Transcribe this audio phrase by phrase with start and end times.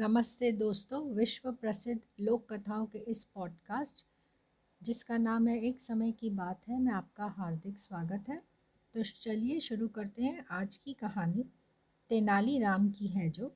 [0.00, 4.06] नमस्ते दोस्तों विश्व प्रसिद्ध लोक कथाओं के इस पॉडकास्ट,
[4.82, 8.42] जिसका नाम है एक समय की बात है, मैं आपका हार्दिक स्वागत है।
[8.94, 11.44] तो चलिए शुरू करते हैं आज की कहानी
[12.08, 13.54] तेनालीराम की है जो,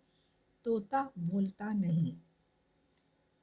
[0.65, 2.17] तोता बोलता नहीं।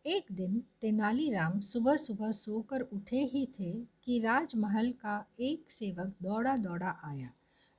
[0.06, 6.58] एक दिन तेनालीराम सुबह सुबह सोकर उठे ही थे कि राजमहल का एक सेवक दौड़ा
[6.58, 7.32] दौड़ा आया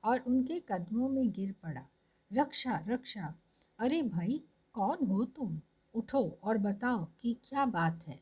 [0.03, 1.85] और उनके कदमों में गिर पड़ा।
[2.33, 3.35] रक्षा रक्षा,
[3.79, 4.43] अरे भाई
[4.75, 5.59] कौन हो तुम?
[5.93, 8.19] उठो और बताओ कि क्या बात है।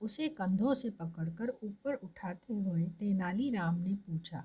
[0.00, 4.44] उसे कंधों से पकड़कर ऊपर उठाते हुए तेनालीराम ने पूछा,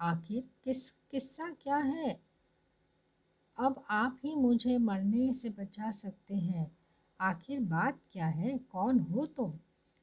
[0.00, 2.20] आखिर किस, किस्सा क्या है?
[3.58, 6.70] अब आप ही मुझे मरने से बचा सकते हैं।
[7.20, 8.56] आखिर बात क्या है?
[8.58, 9.52] कौन हो तुम?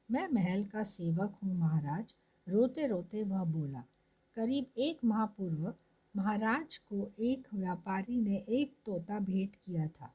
[0.08, 2.14] मैं महल का सेवक हूँ महाराज।
[2.46, 3.82] रोते रोते वह बोला,
[4.36, 5.72] करीब एक माह पूर्व
[6.14, 10.12] महाराज को एक व्यापारी ने एक तोता भेंट किया था।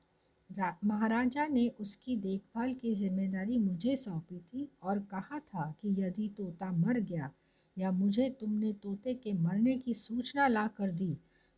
[0.50, 6.72] महाराजा ने उसकी देखभाल की ज़िम्मेदारी मुझे सौंपी थी और कहा था कि यदि तोता
[6.72, 7.30] मर गया
[7.78, 11.14] या मुझे तुमने तोते के मरने की सूचना ला कर दी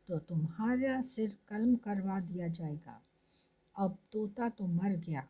[0.10, 3.00] तो तुम्हारा सिर कलम करवा दिया जाएगा।
[3.76, 5.24] अब तोता तो मर गया।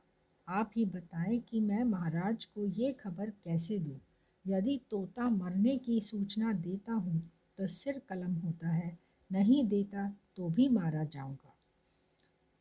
[0.47, 3.99] आप ही बताएँ कि मैं महाराज को ये खबर कैसे दूँ?
[4.45, 7.21] यदि तोता मरने की सूचना देता हूँ
[7.57, 8.97] तो सिर कलम होता है,
[9.29, 10.07] नहीं देता
[10.37, 11.53] तो भी मारा जाऊँगा।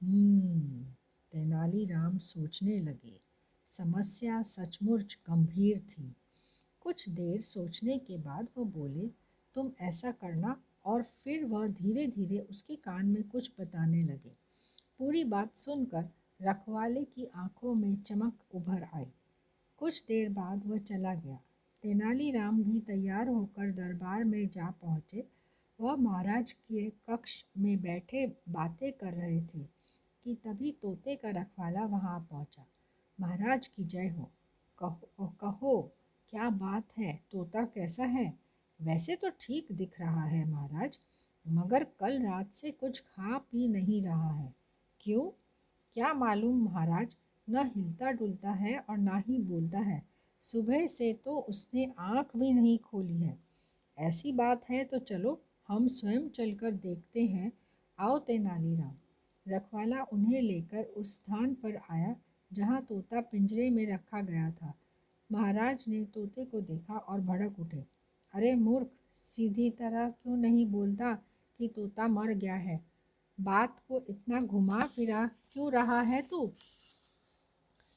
[0.03, 0.85] हम्म,
[1.33, 3.21] तेनालीराम सोचने लगे।
[3.67, 6.15] समस्या सचमुच गंभीर थी।
[6.81, 9.11] कुछ देर सोचने के बाद वो बोले
[9.55, 14.37] तुम ऐसा करना। और फिर वह धीरे धीरे उसके कान में कुछ बताने लगे।
[14.99, 16.09] पूरी बात सुनकर
[16.43, 19.07] रखवाले की आँखों में चमक उभर आई।
[19.77, 21.41] कुछ देर बाद वह चला गया।
[21.83, 25.29] तेनालीराम भी तैयार होकर दरबार में जा पहुँचे।
[25.81, 29.78] वह महाराज के कक्ष में बैठे बातें कर रहे थे।
[30.29, 32.67] कि तभी तोते का रखवाला वहाँ पहुँचा।
[33.21, 34.31] महाराज की जय हो।
[34.79, 35.93] कहो कहो,
[36.29, 37.21] क्या बात है?
[37.33, 38.39] तोता कैसा है?
[38.83, 40.99] वैसे तो ठीक दिख रहा है महाराज,
[41.49, 44.55] मगर कल रात से कुछ खा पी नहीं रहा है।
[45.01, 45.31] क्यों?
[45.95, 47.17] क्या मालूम महाराज,
[47.51, 50.03] न हिलता डुलता है और ना ही बोलता है।
[50.43, 53.39] सुबह से तो उसने आँख भी नहीं खोली है।
[53.99, 57.53] ऐसी बात है तो चलो, हम स्वयं चलकर देखते हैं।
[57.99, 58.93] आओ तेनालीराम।
[59.49, 62.15] रखवाला उन्हें लेकर उस स्थान पर आया,
[62.53, 64.73] जहाँ तोता पिंजरे में रखा गया था।
[65.33, 67.85] महाराज ने तोते को देखा और भड़क उठे।
[68.35, 71.13] अरे मूर्ख, सीधी तरह क्यों नहीं बोलता
[71.59, 72.81] कि तोता मर गया है?
[73.39, 76.47] बात को इतना घुमा फिरा क्यों रहा है तू?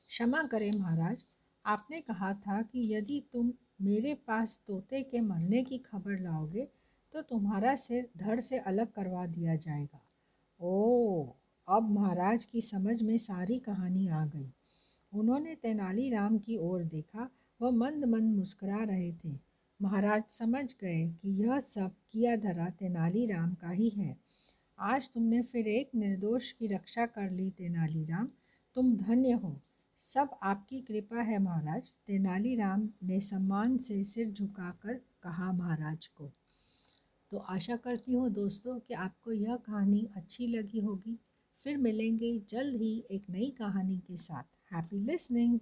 [0.07, 1.23] क्षमा करे महाराज,
[1.66, 6.68] आपने कहा था कि यदि तुम मेरे पास तोते के मरने की खबर लाओगे
[7.13, 10.01] तो तुम्हारा सिर धड़ से अलग करवा दिया जाएगा।
[10.59, 11.33] ओ
[11.68, 14.52] अब महाराज की समझ में सारी कहानी आ गई।
[15.14, 17.30] उन्होंने तेनालीराम की ओर देखा,
[17.62, 19.40] वह मंद मंद मुस्कुरा रहे थे।
[19.82, 24.18] महाराज समझ गए कि यह सब किया धरा तेनालीराम का ही है।
[24.80, 28.30] आज तुमने फिर एक निर्दोष की रक्षा कर ली तेनालीराम।
[28.76, 29.62] तुम धन्य हो।
[29.98, 36.32] सब आपकी कृपा है महाराज। तेनालीराम ने सम्मान से सिर झुकाकर कहा महाराज को।
[37.32, 41.20] तो आशा करती हूँ दोस्तों कि आपको यह कहानी अच्छी लगी होगी।
[41.64, 45.60] फिर मिलेंगे जल्द ही एक नई कहानी के साथ। Happy listening